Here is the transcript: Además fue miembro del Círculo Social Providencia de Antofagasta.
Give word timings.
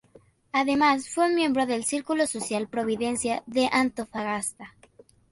Además 0.51 1.09
fue 1.09 1.29
miembro 1.31 1.67
del 1.67 1.83
Círculo 1.83 2.25
Social 2.25 2.67
Providencia 2.67 3.43
de 3.45 3.69
Antofagasta. 3.71 4.73